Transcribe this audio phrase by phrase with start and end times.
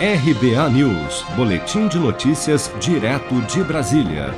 [0.00, 4.32] RBA News, Boletim de Notícias, direto de Brasília.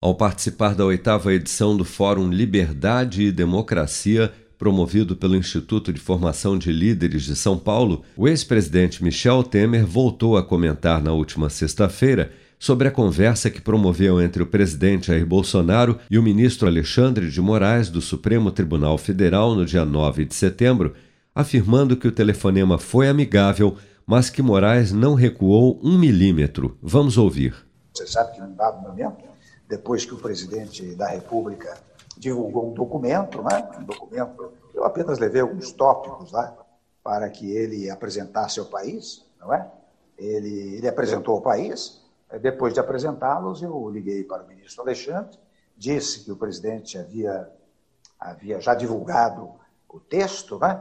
[0.00, 6.56] Ao participar da oitava edição do Fórum Liberdade e Democracia, promovido pelo Instituto de Formação
[6.56, 12.30] de Líderes de São Paulo, o ex-presidente Michel Temer voltou a comentar na última sexta-feira
[12.56, 17.40] sobre a conversa que promoveu entre o presidente Jair Bolsonaro e o ministro Alexandre de
[17.40, 20.94] Moraes do Supremo Tribunal Federal no dia 9 de setembro,
[21.34, 23.76] afirmando que o telefonema foi amigável
[24.06, 26.78] mas que Moraes não recuou um milímetro.
[26.82, 27.54] Vamos ouvir.
[27.94, 29.24] Você sabe que, num dado momento,
[29.68, 31.76] depois que o presidente da República
[32.16, 33.68] divulgou um documento, né?
[33.78, 36.56] um documento, eu apenas levei alguns tópicos lá
[37.02, 39.70] para que ele apresentasse ao país, não é?
[40.16, 42.02] Ele, ele apresentou ao país,
[42.40, 45.38] depois de apresentá-los, eu liguei para o ministro Alexandre,
[45.76, 47.50] disse que o presidente havia,
[48.18, 49.50] havia já divulgado
[49.88, 50.80] o texto, né?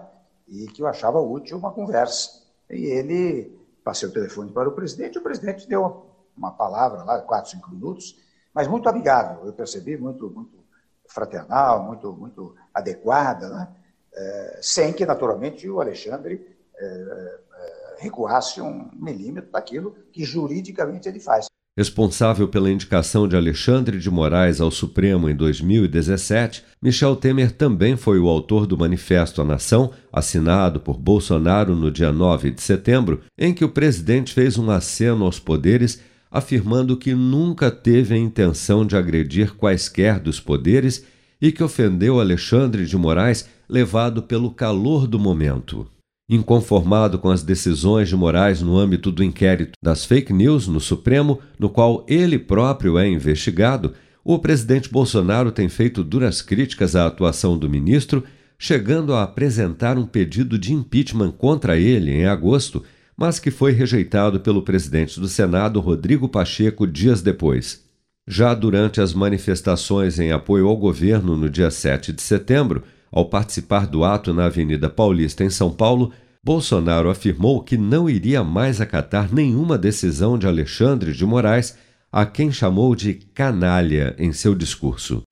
[0.53, 2.43] E que eu achava útil uma conversa.
[2.69, 6.05] E ele, passei o telefone para o presidente, o presidente deu
[6.37, 8.19] uma palavra lá, quatro, cinco minutos,
[8.53, 10.63] mas muito amigável, eu percebi, muito, muito
[11.07, 13.75] fraternal, muito, muito adequada, né?
[14.13, 21.19] é, sem que, naturalmente, o Alexandre é, é, recuasse um milímetro daquilo que juridicamente ele
[21.19, 21.47] faz.
[21.75, 28.19] Responsável pela indicação de Alexandre de Moraes ao Supremo em 2017, Michel Temer também foi
[28.19, 33.55] o autor do Manifesto à Nação, assinado por Bolsonaro no dia 9 de setembro, em
[33.55, 38.95] que o presidente fez um aceno aos poderes, afirmando que nunca teve a intenção de
[38.95, 41.03] agredir quaisquer dos poderes
[41.41, 45.89] e que ofendeu Alexandre de Moraes levado pelo calor do momento.
[46.33, 51.39] Inconformado com as decisões de Moraes no âmbito do inquérito das fake news no Supremo,
[51.59, 53.93] no qual ele próprio é investigado,
[54.25, 58.23] o presidente Bolsonaro tem feito duras críticas à atuação do ministro,
[58.57, 62.81] chegando a apresentar um pedido de impeachment contra ele em agosto,
[63.15, 67.83] mas que foi rejeitado pelo presidente do Senado, Rodrigo Pacheco, dias depois.
[68.27, 72.81] Já durante as manifestações em apoio ao governo no dia 7 de setembro,
[73.11, 76.11] ao participar do ato na Avenida Paulista, em São Paulo,
[76.45, 81.77] Bolsonaro afirmou que não iria mais acatar nenhuma decisão de Alexandre de Moraes,
[82.11, 85.23] a quem chamou de canalha em seu discurso.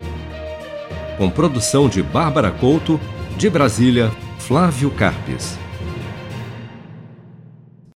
[1.18, 2.98] Com produção de Bárbara Couto,
[3.38, 5.58] de Brasília, Flávio Carpes.